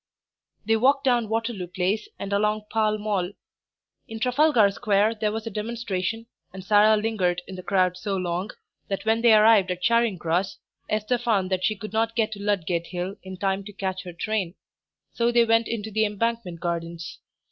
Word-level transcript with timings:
They 0.65 0.77
walked 0.77 1.03
down 1.03 1.29
Waterloo 1.29 1.67
Place 1.67 2.07
and 2.17 2.33
along 2.33 2.63
Pall 2.71 2.97
Mall. 2.97 3.33
In 4.07 4.19
Trafalgar 4.19 4.71
Square 4.71 5.13
there 5.21 5.31
was 5.31 5.45
a 5.45 5.51
demonstration, 5.51 6.25
and 6.51 6.63
Sarah 6.65 6.97
lingered 6.97 7.43
in 7.45 7.53
the 7.53 7.61
crowd 7.61 7.95
so 7.97 8.17
long 8.17 8.49
that 8.87 9.05
when 9.05 9.21
they 9.21 9.31
arrived 9.31 9.69
at 9.69 9.83
Charing 9.83 10.17
Cross, 10.17 10.57
Esther 10.89 11.19
found 11.19 11.51
that 11.51 11.63
she 11.63 11.75
could 11.75 11.93
not 11.93 12.15
get 12.15 12.31
to 12.31 12.41
Ludgate 12.41 12.87
Hill 12.87 13.17
in 13.21 13.37
time 13.37 13.63
to 13.65 13.73
catch 13.73 14.01
her 14.01 14.13
train, 14.13 14.55
so 15.13 15.31
they 15.31 15.45
went 15.45 15.67
into 15.67 15.91
the 15.91 16.03
Embankment 16.05 16.59
Gardens. 16.61 17.19